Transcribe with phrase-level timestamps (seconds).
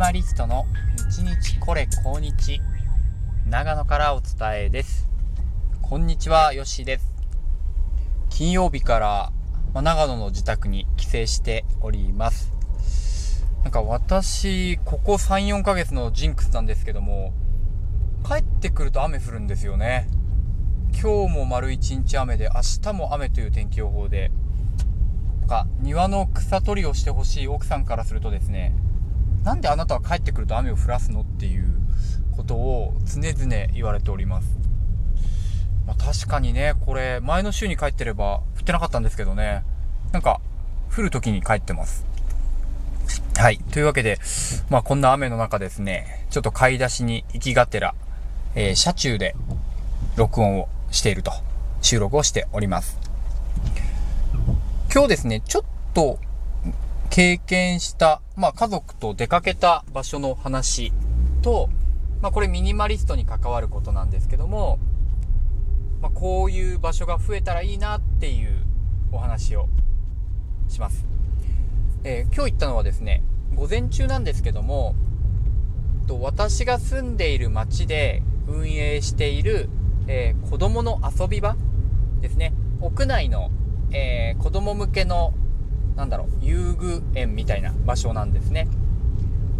[0.00, 0.64] マリストの
[1.10, 2.62] 日日これ今日
[3.46, 5.10] 長野からお伝えです。
[5.82, 7.12] こんにちはよしです。
[8.30, 9.30] 金曜日から、
[9.74, 13.44] ま長野の自宅に帰省しております。
[13.62, 17.34] なんか私ここ34ヶ月のジンクスなんですけども
[18.26, 20.08] 帰ってくると雨降るんですよね。
[20.92, 24.32] 今日も丸一日雨で明日も雨という天気予報で
[25.50, 28.74] か庭の草取りをしてほしい奥さんからするとですね
[29.42, 31.80] なんであなたは帰ってくると雨を降らすのっていう
[32.36, 34.48] ことを常々言われております。
[35.86, 39.64] まあ、確かにね、これ前の週に帰ってれば降ってなかったんですけどね、
[40.12, 40.40] なんか
[40.94, 42.04] 降る時に帰ってます。
[43.36, 43.58] はい。
[43.58, 44.18] というわけで、
[44.68, 47.94] まあこんな雨の中ですね、ちょっと買い出しに行きがてら、
[48.54, 49.34] えー、車中で
[50.16, 51.32] 録音をしていると、
[51.80, 52.98] 収録をしております。
[54.92, 56.18] 今日ですね、ちょっと
[57.10, 60.92] 経験した、まあ、家族と出かけた場所の話
[61.42, 61.68] と、
[62.22, 64.78] まあ、これミニマリストに関わることなんですけども、
[66.00, 68.64] まあ、こういう場所が増えたらいいなっていう
[69.10, 69.68] お話を
[70.68, 71.04] します。
[72.04, 73.24] えー、今日行ったのはですね、
[73.56, 74.94] 午前中なんですけども、
[76.06, 79.68] と私が住んでいる町で運営している、
[80.06, 81.56] えー、子供の遊び場
[82.20, 82.52] ですね。
[82.80, 83.50] 屋内の、
[83.90, 85.34] えー、子供向けの
[85.96, 88.68] なんだろう、遊具園みたいな場所なんですね。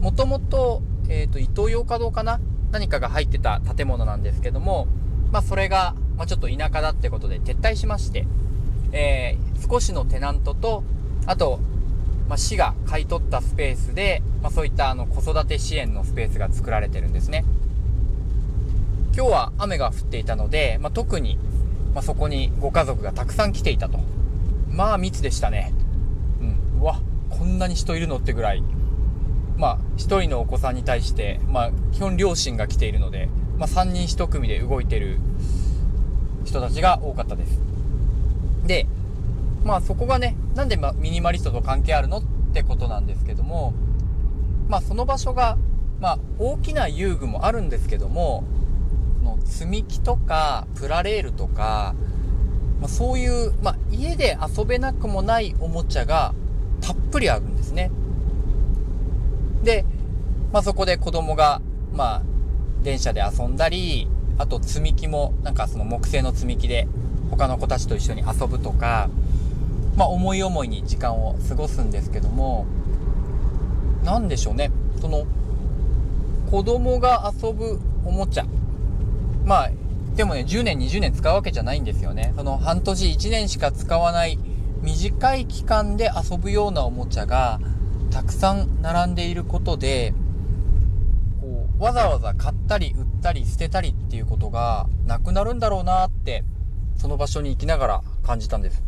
[0.00, 2.40] もともと、えっ、ー、と、イトーヨーカドーかな？
[2.70, 4.86] 何かが入ってた建物なんですけども、
[5.32, 8.26] まあ、それが、まあ、ちょっと田舎だってことで撤退しまして、
[8.92, 10.84] えー、少しのテナントと、
[11.26, 11.60] あと、
[12.28, 17.44] まあ、市が買い取ったスペースで、まあ、そういったあの子育て支援のスペースが作られてるんですね。
[19.16, 21.38] 今日は雨が降っていたので、まあ、特に、
[21.94, 23.98] まあそこにご家族がたくさん来ていたと。
[24.70, 25.72] まあ密でしたね。
[27.58, 28.62] んなに人いるのってぐらい
[29.56, 33.28] まあ1人のお子さんに対してまあ基本両親が来ているので、
[33.58, 35.18] まあ、3人1組で動いてる
[36.44, 37.60] 人たちが多かったです。
[38.64, 38.86] で
[39.64, 42.22] まあそこがねなんでミニマリストと関係あるのっ
[42.54, 43.74] てことなんですけども
[44.68, 45.58] まあその場所が
[46.00, 48.44] まあ大きな遊具もあるんですけども
[49.22, 51.96] の積み木とかプラレールとか、
[52.80, 56.32] まあ、そういう、まあ、家で遊べなくもないおもちゃが
[56.80, 57.90] たっぷりあるんですね。
[59.62, 59.84] で、
[60.52, 61.60] まあ、そこで子供が、
[61.92, 62.22] まあ、
[62.82, 64.08] 電車で遊んだり、
[64.38, 66.88] あと積み木も、なんかその木製の積み木で
[67.30, 69.08] 他の子たちと一緒に遊ぶとか、
[69.96, 72.66] まあ、思い思いに時間を過ごすんですけども、
[74.04, 74.70] なんでしょうね。
[75.00, 75.26] その、
[76.50, 78.46] 子供が遊ぶおもちゃ。
[79.44, 79.70] まあ、
[80.14, 82.32] でもね、10年、20年使うわけじゃないんですよね。
[82.36, 84.38] その半年、1年しか使わない
[84.82, 87.60] 短い期間で遊ぶようなおもちゃが
[88.10, 90.14] たくさん並んでいることで
[91.40, 96.44] こうわざわざ買ったり売ったり捨てたりっていうことがなくなるんだろうなって
[96.96, 98.82] その場所に行きながら感じたんです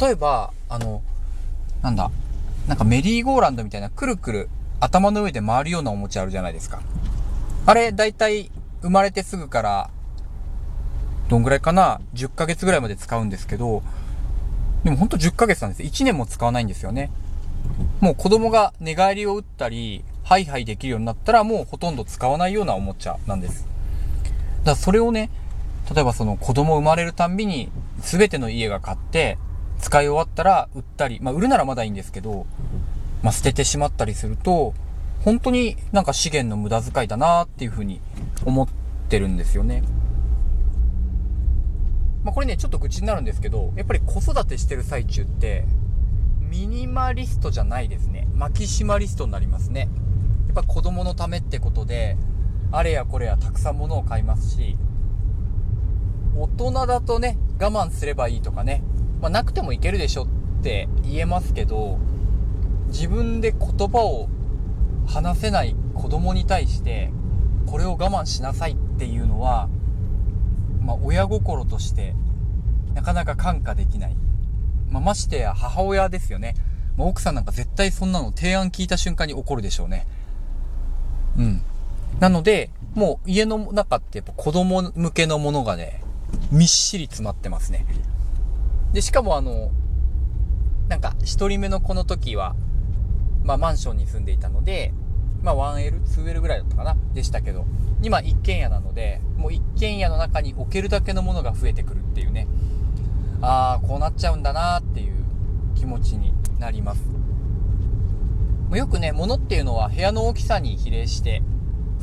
[0.00, 1.02] 例えばあの
[1.82, 2.10] なんだ
[2.68, 4.48] なんかメリーゴーランドみたいなくるくる
[4.80, 6.82] 頭の上で回るようなおもちゃあるじゃないですか
[7.66, 8.50] あれだいたい
[8.82, 9.90] 生まれてすぐから
[11.30, 13.84] どんぐらいかな ?10 ヶ月ぐらいまで使うんですけど、
[14.84, 15.82] でもほんと10ヶ月なんです。
[15.82, 17.10] 1年も使わないんですよね。
[18.00, 23.66] もう子供が寝返りを打ったり、ハイハイできるようになったらもうほとんど使わないようなおもちゃなんです。
[24.24, 25.30] だからそれをね、
[25.94, 29.38] 例えばその子供生まれるたんびに全ての家が買って
[29.80, 32.46] 使い終わったら売ったり、まあ売るならまだいいんですけど、
[33.22, 34.72] まあ捨ててしまったりすると、
[35.24, 38.00] 本当になんか資源の無駄遣いだなっていうふうに
[38.46, 38.68] 思っ
[39.08, 39.82] てるんですよね。
[42.22, 45.64] まあ、これね、ちょっと愚痴になるんですけど、やっぱり子育てしてる最中って、
[46.40, 48.28] ミニマリストじゃないですね。
[48.34, 49.88] マキシマリストになりますね。
[50.48, 52.16] やっぱ子供のためってことで、
[52.72, 54.76] あれやこれやたくさん物を買いますし、
[56.36, 58.82] 大人だとね、我慢すればいいとかね、
[59.20, 60.28] まあ、なくてもいけるでしょっ
[60.62, 61.98] て言えますけど、
[62.88, 64.28] 自分で言葉を
[65.06, 67.12] 話せない子供に対して、
[67.66, 69.68] これを我慢しなさいっていうのは、
[70.90, 72.14] まあ、親心として
[72.94, 74.16] なかなか感化できない。
[74.90, 76.56] まあ、ましてや母親ですよね。
[76.96, 80.04] まあ、奥さんなんか絶対そんなの提案聞いた瞬間に怒るでしょうね。
[81.38, 81.62] うん。
[82.18, 86.02] なので、もう家の中ってやっぱ子供向けのものがね、
[86.50, 87.86] みっしり詰まってますね。
[88.92, 89.70] で、しかもあの、
[90.88, 92.56] なんか一人目の子の時は、
[93.44, 94.92] まあマンションに住んでいたので、
[95.42, 97.66] まあ 1L、2L ぐらいだったかなでしたけど、
[98.02, 102.46] 今一軒家なので、もう一軒家の中に置けるだけのものが増えてくるっていうね。
[103.42, 105.14] ああ、こうなっちゃうんだなっていう
[105.74, 107.02] 気持ちになります。
[108.72, 111.42] よくね、物っていうのは部屋の大きさに比例して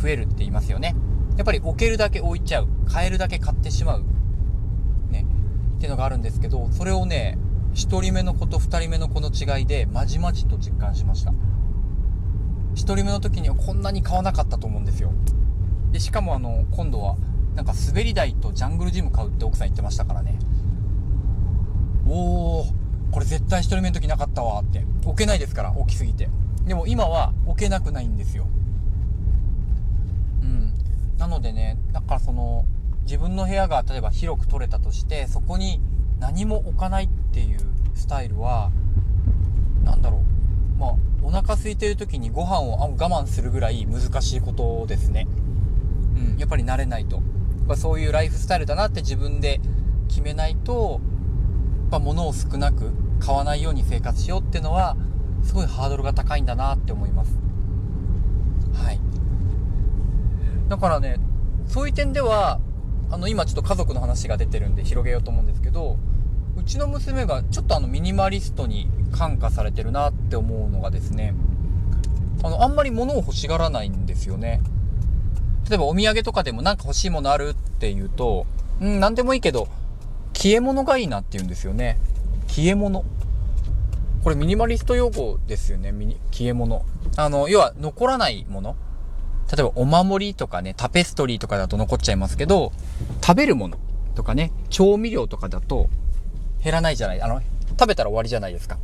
[0.00, 0.96] 増えるって言いますよね。
[1.36, 2.68] やっぱり置けるだけ置いちゃう。
[2.86, 4.04] 買えるだけ買ってしまう。
[5.10, 5.26] ね。
[5.76, 7.38] っていうのがあるんですけど、それをね、
[7.74, 11.34] 1人目の子と2人目の子の違いで、まじまじと実感しました。
[12.94, 15.12] 人目の時にはこんなに買わなかったと思うんですよ。
[15.92, 17.16] で、しかもあの、今度は、
[17.54, 20.38] なんか滑り台とジャングルジム買うって奥さん言ってましたからね。
[22.06, 22.72] おー、
[23.10, 24.84] これ絶対1人目の時なかったわって。
[25.04, 26.28] 置けないですから、大きすぎて。
[26.66, 28.46] でも今は置けなくないんですよ。
[30.42, 30.74] うん。
[31.16, 32.64] なのでね、だからその、
[33.02, 35.80] 自分の部屋が例えば広く取れたとして、そこに
[36.18, 37.60] 何も置かないっていう
[37.94, 38.70] スタイルは、
[39.84, 40.35] 何だろう。
[40.78, 45.26] まあ、お腹空いてる時にご飯を我慢するぐらい難しいことですね。
[46.16, 47.20] うん、やっぱり慣れないと。
[47.66, 49.60] まあそういうライフスタイルだなって自分で
[50.08, 51.00] 決めないと、
[51.82, 54.96] やっぱ物を少なく買わないように生活しようっていうのは、
[55.42, 57.38] すごいハードルが高いんだなって思います。
[58.74, 59.00] はい。
[60.68, 61.18] だからね、
[61.66, 62.60] そういう点では、
[63.10, 65.96] あの、今ちょっと家族の話が出てるんで広げようと思うんですけど、
[66.56, 71.34] うちの娘がちょっとあのミニマリストに感化されてるなっって思うのがですね、
[72.42, 74.60] あの、あんまり物を欲しがらないんですよね。
[75.68, 78.46] 例えばお土産とかでもなんか欲しいものあるって言うと、
[78.80, 79.68] うん、なんでもいいけど、
[80.34, 81.98] 消え物がいいなって言うんですよね。
[82.46, 83.04] 消え物。
[84.22, 85.92] これミニマリスト用語ですよね。
[85.92, 86.84] ミニ、消え物。
[87.16, 88.76] あの、要は残らないもの。
[89.50, 92.72] 例えばお守りとかね、タペストリーとかだと残っちゃいますけど、
[93.24, 93.78] 食べるもの
[94.14, 95.88] とかね、調味料とかだと
[96.62, 97.22] 減らないじゃない。
[97.22, 97.40] あの、
[97.78, 98.78] 食べたら終わりじゃないですか。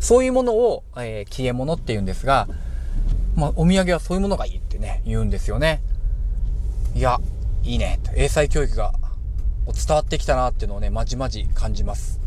[0.00, 2.48] そういうものを、えー、消え物って言うんですが、
[3.34, 5.82] まあ、お土産はそういうものがいいってね、言うんですよね。
[6.94, 7.20] いや、
[7.64, 8.00] いいね。
[8.14, 8.92] 英才教育が
[9.66, 12.20] 伝わってきたなっていうのをね、まじまじ感じます。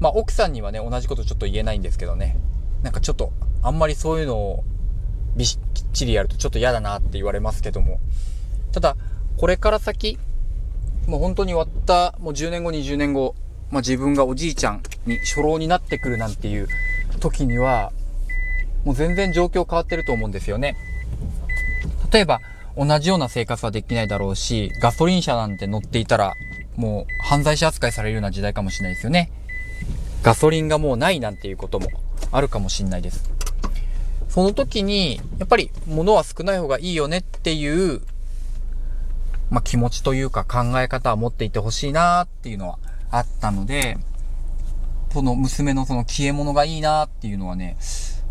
[0.00, 2.36] まあ、奥さんにはね、同じことちょっと言えないんですけどね。
[2.82, 3.32] なんかちょっと、
[3.62, 4.64] あんまりそういうのを
[5.36, 5.48] びっ
[5.92, 8.00] ちりやるとちょっと嫌だなって言われますけども。
[8.72, 8.96] ただ、
[9.36, 10.18] これから先、
[11.06, 13.34] もう本当に終わった、もう10年後、20年後、
[13.74, 16.68] まあ自分がおじいちゃんに初老になってくるなんていう
[17.18, 17.90] 時には、
[18.84, 20.76] もう全然状況変わってると思うんですよね。
[22.12, 22.40] 例えば、
[22.76, 26.36] 同じような生活はできないだろうし、ガソリン車なんて乗っていたら、
[26.76, 29.32] もう犯罪者扱いされるような時代かもしれないですよね。
[30.22, 31.88] ガソリンがもうないなんていうことも
[32.30, 33.28] あるかもしんないです。
[34.28, 38.02] その時に、やっぱり物は少ない方がいいよねっていう、
[39.50, 42.78] まあ、気持ちというか考え方は持っていてほしいなっていうのは
[43.16, 43.96] あったので、
[45.12, 47.76] その娘のその消え物がいいなっていうのはね、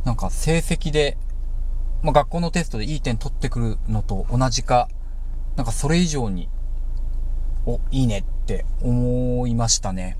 [0.03, 1.17] なんか成績で、
[2.01, 4.89] まあ、学校のテストでいい点取ってくるのと同じか、
[5.55, 6.49] なんかそれ以上に、
[7.65, 10.17] お、いいねって思いましたね。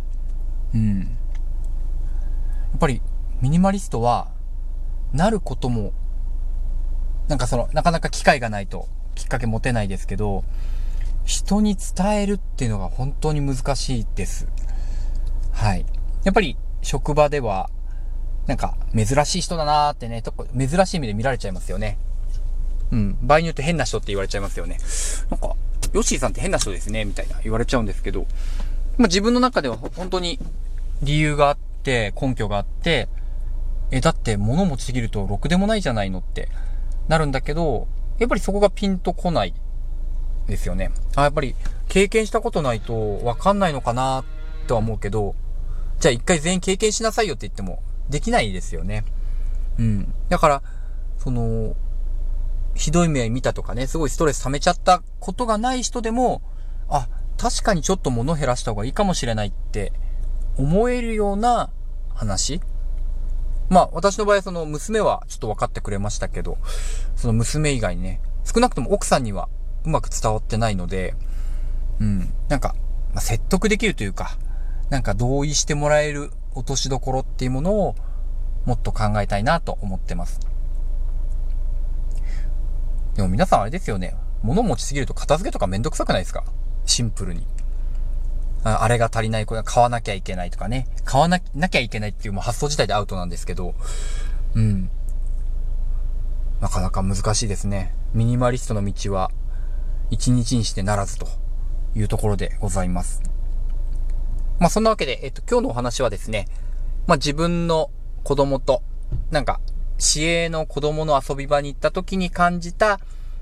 [0.73, 0.99] うん。
[0.99, 1.05] や
[2.77, 3.01] っぱり
[3.41, 4.29] ミニマリストは、
[5.11, 5.91] なることも、
[7.27, 10.45] なんかその、なかなか機会がないときっかけ持てないですけど、
[11.25, 14.47] 人に伝えるっていうのが本当に難しいです。
[15.51, 15.85] はい。
[16.23, 17.69] やっぱり職場では、
[18.47, 21.97] なんか珍しい人だなーってね、と珍しい目で見られちゃいますよね。
[22.91, 23.17] うん。
[23.21, 24.77] 場合によって変な人って言われちゃいますよね。
[25.29, 25.55] なんか、
[25.93, 28.27] ヨッシーさんって変な人ですね、みたいな言われちゃうんですけど、
[28.97, 30.39] まあ自分の中では本当に
[31.01, 33.09] 理由があって、って根拠があって、
[33.91, 36.47] え、だって物持ちすぎるとろくでもないじゃないのって
[37.09, 37.87] なるんだけど、
[38.19, 39.53] やっぱりそこがピンとこない
[40.47, 40.91] ですよね。
[41.15, 41.55] あ、やっぱり
[41.87, 44.23] 経験したことないとわかんないのかな
[44.67, 45.35] とは思うけど、
[45.99, 49.05] じゃあ一回全員経験しなさいよって言ってもできないですよね。
[49.79, 50.13] うん。
[50.29, 50.63] だから、
[51.17, 51.75] その、
[52.75, 56.41] ひどい目見たとかね、すごいストレス溜めちゃったことがない人でも、
[56.89, 57.07] あ、
[57.37, 59.93] 確かにちょっと物減らした方がいいかもしれないって
[60.57, 61.69] 思えるような
[62.13, 62.61] 話
[63.69, 66.57] まあ、私の場合、その娘はちょっと分かってくれましたけど、
[67.15, 69.49] その娘以外にね、少なくとも奥さんには
[69.85, 71.15] うまく伝わってないので、
[71.99, 72.75] うん、なんか、
[73.13, 74.37] まあ、説得できるというか、
[74.89, 77.95] なんか同意してもらえる落としどころっていうものを
[78.65, 80.39] もっと考えたいなと思ってます。
[83.15, 84.15] でも皆さんあれですよね。
[84.41, 86.43] 物持ちすぎると片付けとかめんどくさくないですか？
[86.85, 87.45] シンプルに。
[88.65, 90.87] あれが足りない、これ買わなきゃいけないとかね。
[91.03, 93.75] 買わなきゃいけないっていうもう発想自体でアウトなんですけど、
[94.53, 94.89] うん。
[96.61, 97.93] なかなか難しいですね。
[98.13, 99.31] ミニマリストの道は、
[100.13, 101.27] 一日にしてならずと
[101.95, 103.23] いうところでございます。
[104.59, 106.47] まあそんなわけで、えっと、今日のお話はですね、
[107.07, 107.89] まあ自分の
[108.23, 108.83] 子供と、
[109.31, 109.59] なんか、
[109.97, 112.99] 市営の子供の遊び場に行った時に感じた、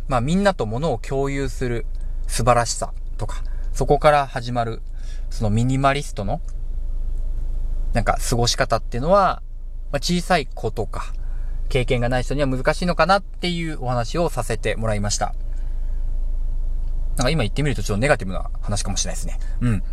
[0.08, 1.86] まあみんなと物を共有する
[2.28, 4.82] 素晴らしさとか、そこから始まる
[5.30, 6.40] そのミニマリストの、
[7.92, 9.44] なんか過ごし方っていうのは、
[9.92, 11.14] まあ、小さい子とか、
[11.68, 15.36] 経験がない人には難しいのかなっていうお話をさせてもらいました。
[17.22, 19.40] なんか今言ってみるとちょっとネガティブな話かもしれないですね。
[19.62, 19.84] うん。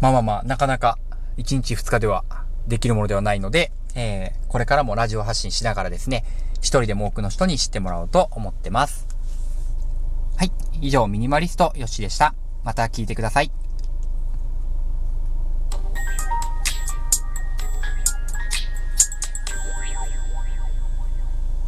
[0.00, 0.98] まあまあまあ、なかなか
[1.38, 2.24] 1日2日では
[2.68, 6.24] できるものではないので、えー、これからもラジオ発信しながらですね、
[6.56, 9.06] 一人でも多くの人に知ってもらおうと思ってます。
[10.36, 10.52] はい。
[10.82, 12.34] 以上、ミニマリストよしでした。
[12.62, 13.59] また聞いてください。